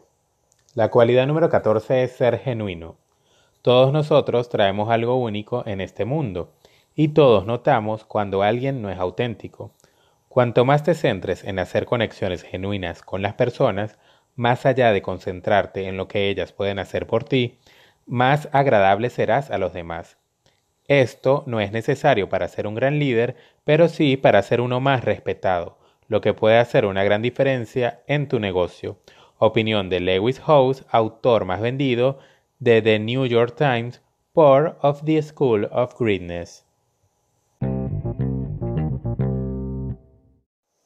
La 0.73 0.89
cualidad 0.89 1.27
número 1.27 1.47
14 1.47 2.01
es 2.01 2.13
ser 2.13 2.39
genuino. 2.39 2.97
Todos 3.67 3.91
nosotros 3.91 4.47
traemos 4.47 4.89
algo 4.89 5.17
único 5.17 5.63
en 5.67 5.81
este 5.81 6.05
mundo 6.05 6.53
y 6.95 7.09
todos 7.09 7.45
notamos 7.45 8.05
cuando 8.05 8.41
alguien 8.41 8.81
no 8.81 8.89
es 8.89 8.97
auténtico. 8.97 9.73
Cuanto 10.29 10.63
más 10.63 10.83
te 10.83 10.95
centres 10.95 11.43
en 11.43 11.59
hacer 11.59 11.85
conexiones 11.85 12.43
genuinas 12.43 13.01
con 13.01 13.21
las 13.21 13.33
personas, 13.33 13.99
más 14.37 14.65
allá 14.65 14.93
de 14.93 15.01
concentrarte 15.01 15.89
en 15.89 15.97
lo 15.97 16.07
que 16.07 16.29
ellas 16.29 16.53
pueden 16.53 16.79
hacer 16.79 17.07
por 17.07 17.25
ti, 17.25 17.59
más 18.05 18.47
agradable 18.53 19.09
serás 19.09 19.51
a 19.51 19.57
los 19.57 19.73
demás. 19.73 20.17
Esto 20.87 21.43
no 21.45 21.59
es 21.59 21.73
necesario 21.73 22.29
para 22.29 22.47
ser 22.47 22.67
un 22.67 22.75
gran 22.75 22.99
líder, 22.99 23.35
pero 23.65 23.89
sí 23.89 24.15
para 24.15 24.43
ser 24.43 24.61
uno 24.61 24.79
más 24.79 25.03
respetado 25.03 25.77
lo 26.07 26.21
que 26.21 26.33
puede 26.33 26.57
hacer 26.57 26.85
una 26.85 27.03
gran 27.03 27.21
diferencia 27.21 28.01
en 28.07 28.29
tu 28.29 28.39
negocio. 28.39 28.97
Opinión 29.39 29.89
de 29.89 29.99
Lewis 29.99 30.39
House, 30.39 30.85
autor 30.89 31.43
más 31.43 31.59
vendido 31.59 32.19
de 32.59 32.81
The 32.81 32.97
New 32.97 33.25
York 33.25 33.55
Times, 33.55 34.01
por 34.33 34.77
of 34.81 35.03
the 35.03 35.21
School 35.21 35.69
of 35.71 35.93
Greatness. 35.99 36.65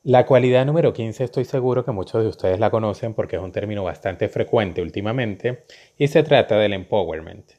La 0.04 0.26
cualidad 0.26 0.66
número 0.66 0.92
15 0.92 1.24
estoy 1.24 1.46
seguro 1.46 1.86
que 1.86 1.92
muchos 1.92 2.24
de 2.24 2.30
ustedes 2.30 2.60
la 2.60 2.72
conocen 2.72 3.14
porque 3.14 3.38
es 3.38 3.42
un 3.42 3.54
término 3.54 3.84
bastante 3.84 4.28
frecuente 4.28 4.82
últimamente 4.82 5.64
y 5.98 6.08
se 6.08 6.24
trata 6.24 6.58
del 6.58 6.74
empowerment. 6.74 7.52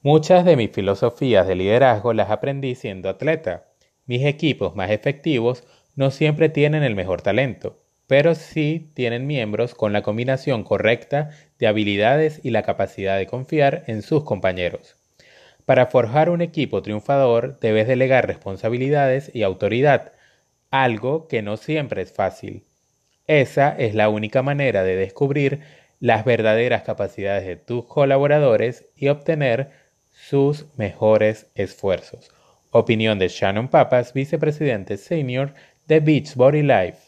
Muchas 0.00 0.44
de 0.44 0.56
mis 0.56 0.70
filosofías 0.70 1.46
de 1.46 1.56
liderazgo 1.56 2.14
las 2.14 2.30
aprendí 2.30 2.74
siendo 2.74 3.10
atleta. 3.10 3.66
Mis 4.06 4.24
equipos 4.24 4.76
más 4.76 4.90
efectivos 4.90 5.64
no 5.94 6.10
siempre 6.10 6.48
tienen 6.48 6.84
el 6.84 6.94
mejor 6.94 7.20
talento, 7.20 7.82
pero 8.06 8.34
sí 8.34 8.90
tienen 8.94 9.26
miembros 9.26 9.74
con 9.74 9.92
la 9.92 10.02
combinación 10.02 10.62
correcta 10.64 11.30
de 11.58 11.66
habilidades 11.66 12.40
y 12.44 12.50
la 12.50 12.62
capacidad 12.62 13.18
de 13.18 13.26
confiar 13.26 13.84
en 13.86 14.02
sus 14.02 14.24
compañeros. 14.24 14.96
Para 15.64 15.86
forjar 15.86 16.30
un 16.30 16.42
equipo 16.42 16.82
triunfador 16.82 17.58
debes 17.58 17.88
delegar 17.88 18.26
responsabilidades 18.26 19.30
y 19.34 19.42
autoridad, 19.42 20.12
algo 20.70 21.26
que 21.26 21.42
no 21.42 21.56
siempre 21.56 22.02
es 22.02 22.12
fácil. 22.12 22.62
Esa 23.26 23.74
es 23.76 23.94
la 23.94 24.08
única 24.08 24.42
manera 24.42 24.84
de 24.84 24.94
descubrir 24.94 25.60
las 25.98 26.24
verdaderas 26.24 26.82
capacidades 26.82 27.46
de 27.46 27.56
tus 27.56 27.84
colaboradores 27.86 28.84
y 28.94 29.08
obtener 29.08 29.70
sus 30.10 30.66
mejores 30.76 31.46
esfuerzos. 31.54 32.30
Opinión 32.70 33.18
de 33.18 33.28
Shannon 33.28 33.68
Papas, 33.68 34.12
vicepresidente 34.12 34.96
senior 34.96 35.54
The 35.86 36.00
Body 36.36 36.62
Life. 36.62 37.05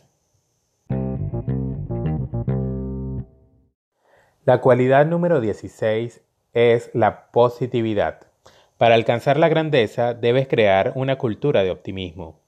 La 4.48 4.62
cualidad 4.62 5.04
número 5.04 5.42
16 5.42 6.22
es 6.54 6.90
la 6.94 7.30
positividad. 7.32 8.28
Para 8.78 8.94
alcanzar 8.94 9.38
la 9.38 9.50
grandeza 9.50 10.14
debes 10.14 10.48
crear 10.48 10.92
una 10.94 11.16
cultura 11.18 11.64
de 11.64 11.70
optimismo. 11.70 12.40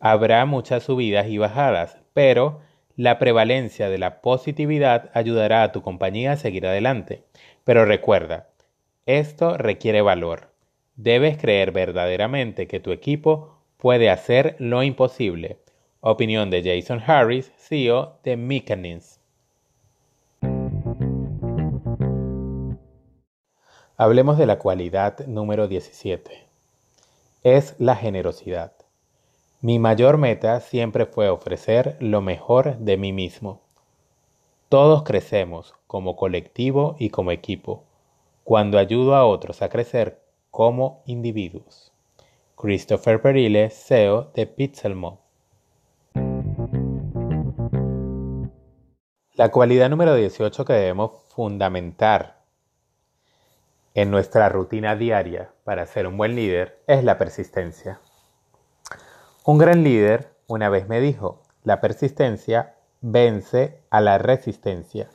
Habrá 0.00 0.46
muchas 0.46 0.84
subidas 0.84 1.26
y 1.28 1.36
bajadas, 1.36 1.98
pero 2.14 2.62
la 2.96 3.18
prevalencia 3.18 3.90
de 3.90 3.98
la 3.98 4.22
positividad 4.22 5.10
ayudará 5.12 5.62
a 5.62 5.72
tu 5.72 5.82
compañía 5.82 6.32
a 6.32 6.36
seguir 6.38 6.66
adelante. 6.66 7.22
Pero 7.64 7.84
recuerda, 7.84 8.48
esto 9.04 9.58
requiere 9.58 10.00
valor. 10.00 10.54
Debes 10.96 11.36
creer 11.36 11.70
verdaderamente 11.70 12.66
que 12.66 12.80
tu 12.80 12.92
equipo 12.92 13.58
puede 13.76 14.08
hacer 14.08 14.56
lo 14.58 14.82
imposible 14.82 15.58
Opinión 16.00 16.48
de 16.48 16.62
Jason 16.62 17.02
Harris, 17.06 17.52
CEO 17.58 18.20
de 18.24 18.38
Mechanism. 18.38 19.21
Hablemos 23.98 24.38
de 24.38 24.46
la 24.46 24.58
cualidad 24.58 25.26
número 25.26 25.68
17. 25.68 26.46
Es 27.42 27.74
la 27.78 27.94
generosidad. 27.94 28.72
Mi 29.60 29.78
mayor 29.78 30.16
meta 30.16 30.60
siempre 30.60 31.04
fue 31.04 31.28
ofrecer 31.28 31.98
lo 32.00 32.22
mejor 32.22 32.78
de 32.78 32.96
mí 32.96 33.12
mismo. 33.12 33.60
Todos 34.70 35.02
crecemos 35.02 35.74
como 35.86 36.16
colectivo 36.16 36.96
y 36.98 37.10
como 37.10 37.32
equipo 37.32 37.84
cuando 38.44 38.78
ayudo 38.78 39.14
a 39.14 39.26
otros 39.26 39.60
a 39.60 39.68
crecer 39.68 40.22
como 40.50 41.02
individuos. 41.04 41.92
Christopher 42.56 43.20
Perile, 43.20 43.68
CEO 43.68 44.30
de 44.34 44.46
Pixelmo. 44.46 45.20
La 49.34 49.50
cualidad 49.50 49.90
número 49.90 50.14
18 50.14 50.64
que 50.64 50.72
debemos 50.72 51.12
fundamentar 51.28 52.41
en 53.94 54.10
nuestra 54.10 54.48
rutina 54.48 54.96
diaria 54.96 55.50
para 55.64 55.86
ser 55.86 56.06
un 56.06 56.16
buen 56.16 56.34
líder 56.34 56.82
es 56.86 57.04
la 57.04 57.18
persistencia. 57.18 58.00
Un 59.44 59.58
gran 59.58 59.84
líder 59.84 60.32
una 60.46 60.68
vez 60.68 60.88
me 60.88 61.00
dijo, 61.00 61.42
la 61.64 61.80
persistencia 61.80 62.76
vence 63.00 63.80
a 63.90 64.00
la 64.00 64.18
resistencia. 64.18 65.08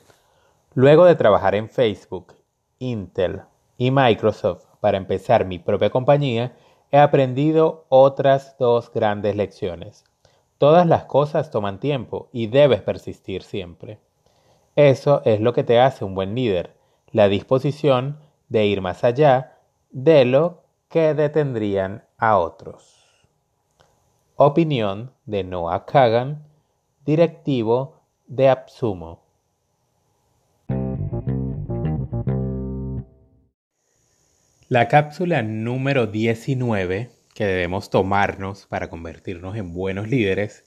Luego 0.74 1.06
de 1.06 1.16
trabajar 1.16 1.56
en 1.56 1.70
Facebook, 1.70 2.36
Intel 2.80 3.42
y 3.78 3.92
Microsoft 3.92 4.66
para 4.80 4.98
empezar 4.98 5.46
mi 5.46 5.58
propia 5.58 5.90
compañía, 5.90 6.54
he 6.92 7.00
aprendido 7.00 7.86
otras 7.90 8.56
dos 8.60 8.92
grandes 8.92 9.36
lecciones. 9.36 10.04
Todas 10.58 10.88
las 10.88 11.06
cosas 11.06 11.52
toman 11.52 11.80
tiempo 11.80 12.30
y 12.32 12.48
debes 12.48 12.82
persistir 12.82 13.44
siempre. 13.44 14.00
Eso 14.76 15.22
es 15.26 15.42
lo 15.42 15.54
que 15.54 15.64
te 15.64 15.80
hace 15.80 16.06
un 16.06 16.14
buen 16.16 16.36
líder, 16.36 16.76
la 17.12 17.28
disposición 17.28 18.20
de 18.50 18.66
ir 18.66 18.82
más 18.82 19.04
allá 19.04 19.58
de 19.90 20.26
lo 20.26 20.64
que 20.90 21.14
detendrían 21.14 22.04
a 22.18 22.38
otros. 22.38 23.06
Opinión 24.36 25.14
de 25.26 25.44
Noah 25.44 25.86
Kagan, 25.86 26.44
directivo 27.06 28.02
de 28.28 28.50
Absumo. 28.50 29.24
La 34.70 34.88
cápsula 34.88 35.42
número 35.44 36.08
19 36.08 37.10
que 37.38 37.46
debemos 37.46 37.92
tomarnos 37.92 38.66
para 38.66 38.90
convertirnos 38.90 39.56
en 39.56 39.72
buenos 39.72 40.08
líderes 40.08 40.66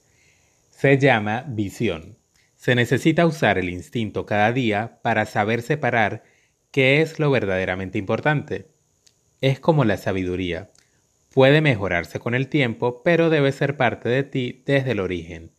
se 0.69 0.97
llama 0.97 1.43
visión. 1.49 2.17
Se 2.55 2.75
necesita 2.75 3.25
usar 3.25 3.57
el 3.57 3.69
instinto 3.69 4.25
cada 4.25 4.53
día 4.53 4.99
para 5.01 5.25
saber 5.25 5.63
separar 5.63 6.23
qué 6.71 7.01
es 7.01 7.19
lo 7.19 7.29
verdaderamente 7.29 7.97
importante. 7.97 8.67
Es 9.41 9.59
como 9.59 9.85
la 9.85 9.97
sabiduría. 9.97 10.69
Puede 11.33 11.61
mejorarse 11.61 12.19
con 12.19 12.33
el 12.33 12.47
tiempo, 12.47 13.03
pero 13.03 13.29
debe 13.29 13.51
ser 13.51 13.77
parte 13.77 14.09
de 14.09 14.23
ti 14.23 14.63
desde 14.65 14.91
el 14.91 14.99
origen. 14.99 15.51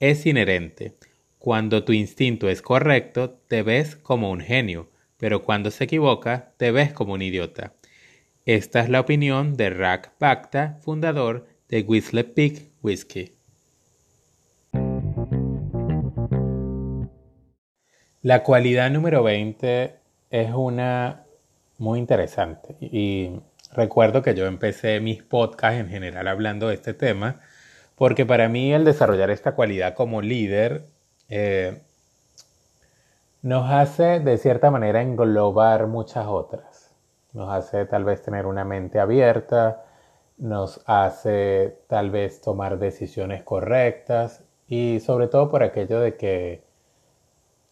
Es 0.00 0.26
inherente. 0.26 0.94
Cuando 1.38 1.84
tu 1.84 1.92
instinto 1.92 2.48
es 2.48 2.62
correcto, 2.62 3.30
te 3.48 3.62
ves 3.62 3.96
como 3.96 4.30
un 4.30 4.40
genio, 4.40 4.90
pero 5.18 5.42
cuando 5.42 5.70
se 5.70 5.84
equivoca, 5.84 6.54
te 6.56 6.70
ves 6.70 6.92
como 6.92 7.14
un 7.14 7.22
idiota. 7.22 7.74
Esta 8.46 8.80
es 8.80 8.88
la 8.88 9.00
opinión 9.00 9.56
de 9.56 9.70
Rack 9.70 10.12
Pacta, 10.18 10.78
fundador 10.82 11.46
de 11.68 11.82
Whistler 11.82 12.32
Peak 12.32 12.62
Whiskey. 12.82 13.32
La 18.20 18.42
cualidad 18.42 18.90
número 18.90 19.22
20 19.22 20.03
es 20.34 20.52
una 20.52 21.26
muy 21.78 22.00
interesante. 22.00 22.74
Y 22.80 23.40
recuerdo 23.72 24.20
que 24.22 24.34
yo 24.34 24.46
empecé 24.46 24.98
mis 24.98 25.22
podcasts 25.22 25.78
en 25.78 25.88
general 25.88 26.26
hablando 26.26 26.68
de 26.68 26.74
este 26.74 26.92
tema 26.92 27.36
porque 27.94 28.26
para 28.26 28.48
mí 28.48 28.74
el 28.74 28.84
desarrollar 28.84 29.30
esta 29.30 29.54
cualidad 29.54 29.94
como 29.94 30.22
líder 30.22 30.86
eh, 31.28 31.82
nos 33.42 33.70
hace 33.70 34.18
de 34.18 34.36
cierta 34.38 34.72
manera 34.72 35.02
englobar 35.02 35.86
muchas 35.86 36.26
otras. 36.26 36.90
Nos 37.32 37.48
hace 37.50 37.86
tal 37.86 38.02
vez 38.02 38.20
tener 38.22 38.46
una 38.46 38.64
mente 38.64 38.98
abierta, 38.98 39.84
nos 40.36 40.82
hace 40.86 41.78
tal 41.86 42.10
vez 42.10 42.40
tomar 42.40 42.80
decisiones 42.80 43.44
correctas 43.44 44.42
y 44.66 44.98
sobre 44.98 45.28
todo 45.28 45.48
por 45.48 45.62
aquello 45.62 46.00
de 46.00 46.16
que 46.16 46.63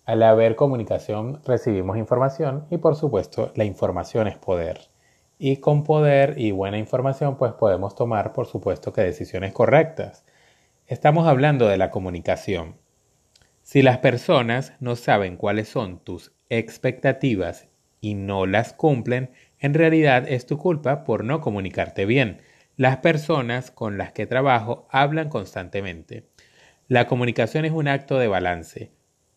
al 0.04 0.22
haber 0.24 0.56
comunicación 0.56 1.40
recibimos 1.44 1.96
información 1.96 2.66
y 2.70 2.78
por 2.78 2.96
supuesto 2.96 3.52
la 3.54 3.64
información 3.64 4.26
es 4.26 4.36
poder. 4.36 4.80
Y 5.38 5.58
con 5.58 5.84
poder 5.84 6.34
y 6.38 6.50
buena 6.50 6.78
información 6.78 7.36
pues 7.36 7.52
podemos 7.52 7.94
tomar 7.94 8.32
por 8.32 8.46
supuesto 8.46 8.92
que 8.92 9.02
decisiones 9.02 9.52
correctas. 9.52 10.24
Estamos 10.86 11.28
hablando 11.28 11.68
de 11.68 11.76
la 11.76 11.90
comunicación. 11.90 12.76
Si 13.62 13.82
las 13.82 13.98
personas 13.98 14.74
no 14.80 14.96
saben 14.96 15.36
cuáles 15.36 15.68
son 15.68 16.00
tus 16.00 16.32
expectativas 16.48 17.68
y 18.00 18.14
no 18.14 18.46
las 18.46 18.72
cumplen, 18.72 19.30
en 19.60 19.74
realidad 19.74 20.24
es 20.28 20.46
tu 20.46 20.58
culpa 20.58 21.04
por 21.04 21.22
no 21.22 21.40
comunicarte 21.40 22.06
bien. 22.06 22.42
Las 22.76 22.96
personas 22.96 23.70
con 23.70 23.98
las 23.98 24.12
que 24.12 24.26
trabajo 24.26 24.88
hablan 24.90 25.28
constantemente. 25.28 26.26
La 26.88 27.06
comunicación 27.06 27.64
es 27.64 27.72
un 27.72 27.86
acto 27.86 28.18
de 28.18 28.26
balance. 28.26 28.90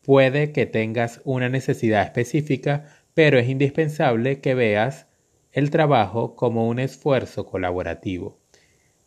Puede 0.05 0.51
que 0.51 0.67
tengas 0.67 1.19
una 1.23 1.49
necesidad 1.49 2.03
específica, 2.03 2.85
pero 3.15 3.39
es 3.39 3.49
indispensable 3.49 4.39
que 4.39 4.53
veas 4.53 5.07
el 5.51 5.71
trabajo 5.71 6.35
como 6.35 6.67
un 6.67 6.77
esfuerzo 6.77 7.47
colaborativo. 7.47 8.37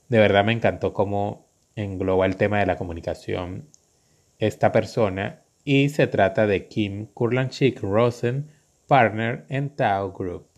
De 0.09 0.19
verdad 0.19 0.45
me 0.45 0.53
encantó 0.53 0.93
cómo 0.93 1.47
engloba 1.77 2.27
el 2.27 2.35
tema 2.35 2.59
de 2.59 2.67
la 2.67 2.77
comunicación 2.77 3.69
esta 4.41 4.73
persona 4.73 5.45
y 5.63 5.91
se 5.91 6.09
trata 6.09 6.49
de 6.49 6.67
Kim 6.67 7.07
Kurlanchik 7.15 7.81
Rosen, 7.81 8.51
partner 8.89 9.45
en 9.49 9.71
Tao 9.71 10.11
Group. 10.11 10.49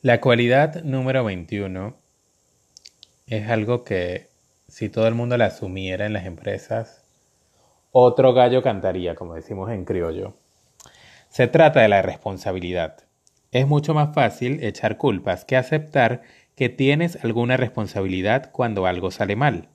La 0.00 0.22
cualidad 0.22 0.82
número 0.82 1.24
21 1.24 1.94
es 3.26 3.50
algo 3.50 3.84
que 3.84 4.31
si 4.72 4.88
todo 4.88 5.06
el 5.06 5.14
mundo 5.14 5.36
la 5.36 5.44
asumiera 5.46 6.06
en 6.06 6.14
las 6.14 6.24
empresas, 6.24 7.04
otro 7.90 8.32
gallo 8.32 8.62
cantaría, 8.62 9.14
como 9.14 9.34
decimos 9.34 9.70
en 9.70 9.84
criollo. 9.84 10.34
Se 11.28 11.46
trata 11.46 11.82
de 11.82 11.88
la 11.88 12.00
responsabilidad. 12.00 13.04
Es 13.50 13.66
mucho 13.66 13.92
más 13.92 14.14
fácil 14.14 14.64
echar 14.64 14.96
culpas 14.96 15.44
que 15.44 15.58
aceptar 15.58 16.22
que 16.56 16.70
tienes 16.70 17.22
alguna 17.22 17.58
responsabilidad 17.58 18.50
cuando 18.50 18.86
algo 18.86 19.10
sale 19.10 19.36
mal. 19.36 19.68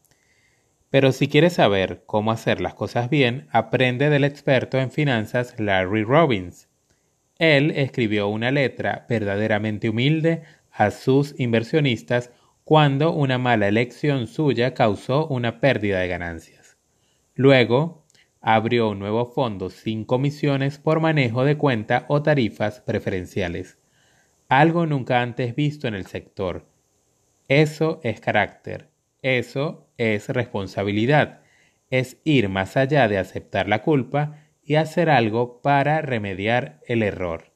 Pero 0.89 1.11
si 1.11 1.27
quieres 1.27 1.53
saber 1.53 2.01
cómo 2.07 2.31
hacer 2.31 2.59
las 2.59 2.73
cosas 2.73 3.07
bien, 3.07 3.47
aprende 3.51 4.09
del 4.09 4.23
experto 4.23 4.79
en 4.79 4.89
finanzas 4.89 5.59
Larry 5.59 6.05
Robbins. 6.05 6.69
Él 7.37 7.69
escribió 7.75 8.29
una 8.29 8.49
letra 8.49 9.05
verdaderamente 9.07 9.89
humilde 9.89 10.41
a 10.71 10.89
sus 10.89 11.39
inversionistas 11.39 12.31
cuando 12.67 13.13
una 13.13 13.37
mala 13.37 13.69
elección 13.69 14.27
suya 14.27 14.73
causó 14.73 15.25
una 15.27 15.61
pérdida 15.61 16.01
de 16.01 16.09
ganancias. 16.09 16.75
Luego, 17.33 18.03
abrió 18.41 18.89
un 18.89 18.99
nuevo 18.99 19.27
fondo 19.27 19.69
sin 19.69 20.03
comisiones 20.03 20.77
por 20.77 20.99
manejo 20.99 21.45
de 21.45 21.55
cuenta 21.57 22.03
o 22.09 22.23
tarifas 22.23 22.81
preferenciales, 22.81 23.77
algo 24.49 24.85
nunca 24.85 25.21
antes 25.21 25.55
visto 25.55 25.87
en 25.87 25.93
el 25.93 26.07
sector. 26.07 26.65
Eso 27.47 28.01
es 28.03 28.19
carácter, 28.19 28.89
eso 29.21 29.87
es 29.97 30.27
responsabilidad, 30.27 31.43
es 31.89 32.17
ir 32.25 32.49
más 32.49 32.75
allá 32.75 33.07
de 33.07 33.17
aceptar 33.17 33.69
la 33.69 33.81
culpa 33.81 34.43
y 34.61 34.75
hacer 34.75 35.09
algo 35.09 35.61
para 35.61 36.01
remediar 36.01 36.81
el 36.85 37.01
error. 37.01 37.53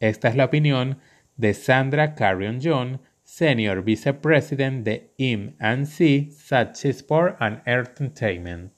Esta 0.00 0.28
es 0.28 0.34
la 0.34 0.46
opinión 0.46 0.98
de 1.36 1.52
Sandra 1.52 2.14
Carrion 2.14 2.60
John, 2.62 3.02
Senior 3.38 3.82
Vice 3.82 4.14
President 4.14 4.82
de 4.82 5.10
IM&C 5.18 6.30
Sachi 6.30 6.88
Sport 6.88 7.36
and 7.38 7.60
Entertainment. 7.66 8.72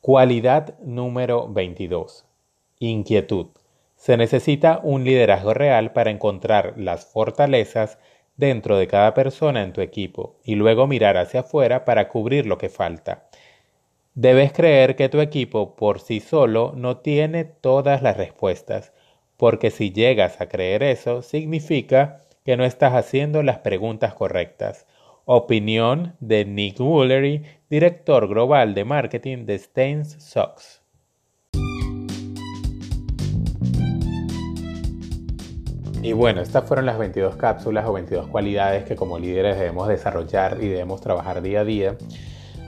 Cualidad 0.00 0.78
número 0.78 1.52
22. 1.52 2.24
Inquietud. 2.78 3.48
Se 3.96 4.16
necesita 4.16 4.80
un 4.82 5.04
liderazgo 5.04 5.52
real 5.52 5.92
para 5.92 6.10
encontrar 6.10 6.72
las 6.78 7.04
fortalezas 7.12 7.98
dentro 8.38 8.78
de 8.78 8.86
cada 8.86 9.12
persona 9.12 9.62
en 9.62 9.74
tu 9.74 9.82
equipo 9.82 10.40
y 10.42 10.54
luego 10.54 10.86
mirar 10.86 11.18
hacia 11.18 11.40
afuera 11.40 11.84
para 11.84 12.08
cubrir 12.08 12.46
lo 12.46 12.56
que 12.56 12.70
falta. 12.70 13.28
Debes 14.14 14.54
creer 14.54 14.96
que 14.96 15.10
tu 15.10 15.20
equipo 15.20 15.76
por 15.76 16.00
sí 16.00 16.20
solo 16.20 16.72
no 16.74 16.96
tiene 16.96 17.44
todas 17.44 18.00
las 18.00 18.16
respuestas, 18.16 18.94
porque 19.36 19.70
si 19.70 19.92
llegas 19.92 20.40
a 20.40 20.48
creer 20.48 20.82
eso, 20.82 21.22
significa 21.22 22.20
que 22.44 22.56
no 22.56 22.64
estás 22.64 22.94
haciendo 22.94 23.42
las 23.42 23.58
preguntas 23.58 24.14
correctas. 24.14 24.86
Opinión 25.24 26.14
de 26.20 26.44
Nick 26.44 26.78
Woolery, 26.78 27.42
director 27.68 28.28
global 28.28 28.74
de 28.74 28.84
marketing 28.84 29.46
de 29.46 29.56
Stains 29.56 30.16
Socks. 30.22 30.82
Y 36.06 36.12
bueno, 36.12 36.40
estas 36.40 36.68
fueron 36.68 36.86
las 36.86 36.98
22 36.98 37.34
cápsulas 37.34 37.84
o 37.84 37.92
22 37.92 38.28
cualidades 38.28 38.84
que 38.84 38.94
como 38.94 39.18
líderes 39.18 39.58
debemos 39.58 39.88
desarrollar 39.88 40.58
y 40.62 40.68
debemos 40.68 41.00
trabajar 41.00 41.42
día 41.42 41.62
a 41.62 41.64
día. 41.64 41.96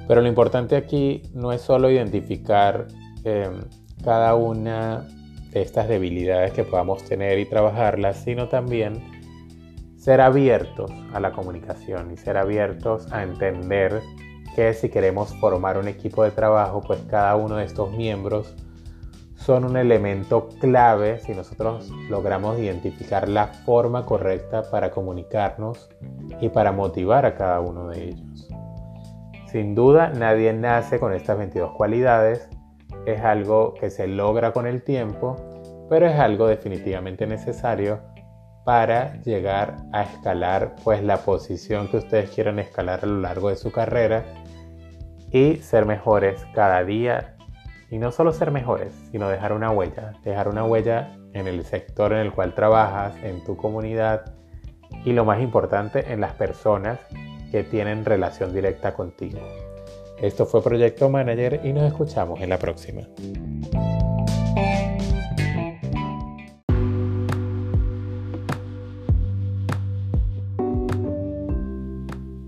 Pero 0.08 0.22
lo 0.22 0.26
importante 0.26 0.74
aquí 0.74 1.22
no 1.34 1.52
es 1.52 1.60
solo 1.60 1.88
identificar 1.88 2.88
em, 3.22 3.60
cada 4.02 4.34
una 4.34 5.06
de 5.50 5.62
estas 5.62 5.88
debilidades 5.88 6.52
que 6.52 6.64
podamos 6.64 7.04
tener 7.04 7.38
y 7.38 7.46
trabajarlas, 7.46 8.18
sino 8.24 8.48
también 8.48 9.02
ser 9.96 10.20
abiertos 10.20 10.90
a 11.12 11.20
la 11.20 11.32
comunicación 11.32 12.12
y 12.12 12.16
ser 12.16 12.36
abiertos 12.36 13.12
a 13.12 13.22
entender 13.22 14.00
que 14.54 14.72
si 14.74 14.88
queremos 14.88 15.34
formar 15.36 15.78
un 15.78 15.88
equipo 15.88 16.24
de 16.24 16.30
trabajo, 16.30 16.80
pues 16.80 17.00
cada 17.08 17.36
uno 17.36 17.56
de 17.56 17.64
estos 17.64 17.92
miembros 17.92 18.54
son 19.36 19.64
un 19.64 19.76
elemento 19.76 20.48
clave 20.60 21.20
si 21.20 21.32
nosotros 21.32 21.90
logramos 22.10 22.58
identificar 22.58 23.28
la 23.28 23.46
forma 23.46 24.04
correcta 24.04 24.62
para 24.70 24.90
comunicarnos 24.90 25.88
y 26.40 26.48
para 26.48 26.72
motivar 26.72 27.24
a 27.24 27.34
cada 27.34 27.60
uno 27.60 27.88
de 27.88 28.08
ellos. 28.08 28.48
Sin 29.46 29.74
duda, 29.74 30.10
nadie 30.10 30.52
nace 30.52 30.98
con 30.98 31.14
estas 31.14 31.38
22 31.38 31.72
cualidades, 31.72 32.48
es 33.12 33.22
algo 33.22 33.74
que 33.74 33.90
se 33.90 34.06
logra 34.06 34.52
con 34.52 34.66
el 34.66 34.82
tiempo, 34.82 35.36
pero 35.88 36.06
es 36.06 36.18
algo 36.18 36.46
definitivamente 36.46 37.26
necesario 37.26 38.00
para 38.64 39.20
llegar 39.22 39.76
a 39.92 40.02
escalar 40.02 40.76
pues 40.84 41.02
la 41.02 41.18
posición 41.18 41.88
que 41.88 41.96
ustedes 41.96 42.30
quieran 42.30 42.58
escalar 42.58 43.00
a 43.02 43.06
lo 43.06 43.20
largo 43.20 43.48
de 43.48 43.56
su 43.56 43.72
carrera 43.72 44.24
y 45.30 45.56
ser 45.56 45.86
mejores 45.86 46.44
cada 46.54 46.84
día 46.84 47.34
y 47.90 47.98
no 47.98 48.12
solo 48.12 48.32
ser 48.32 48.50
mejores, 48.50 48.92
sino 49.10 49.30
dejar 49.30 49.54
una 49.54 49.70
huella, 49.70 50.12
dejar 50.22 50.48
una 50.48 50.64
huella 50.64 51.16
en 51.32 51.46
el 51.46 51.64
sector 51.64 52.12
en 52.12 52.18
el 52.18 52.32
cual 52.32 52.54
trabajas, 52.54 53.16
en 53.22 53.42
tu 53.44 53.56
comunidad 53.56 54.34
y 55.04 55.12
lo 55.12 55.24
más 55.24 55.40
importante 55.40 56.12
en 56.12 56.20
las 56.20 56.34
personas 56.34 56.98
que 57.50 57.64
tienen 57.64 58.04
relación 58.04 58.52
directa 58.52 58.92
contigo. 58.92 59.40
Esto 60.20 60.46
fue 60.46 60.62
Proyecto 60.62 61.08
Manager 61.08 61.60
y 61.62 61.72
nos 61.72 61.84
escuchamos 61.84 62.40
en 62.40 62.50
la 62.50 62.58
próxima. 62.58 63.02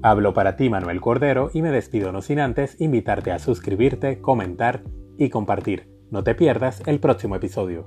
Hablo 0.03 0.33
para 0.33 0.57
ti 0.57 0.71
Manuel 0.71 1.01
Cordero 1.01 1.51
y 1.53 1.63
me 1.63 1.71
despido 1.71 2.11
no 2.11 2.23
sin 2.23 2.41
antes 2.41 2.81
invitarte 2.81 3.33
a 3.33 3.39
suscribirte, 3.39 4.21
comentar 4.21 4.83
y 5.19 5.29
compartir. 5.29 5.89
No 6.11 6.25
te 6.25 6.35
pierdas 6.35 6.83
el 6.87 6.99
próximo 6.99 7.37
episodio. 7.37 7.85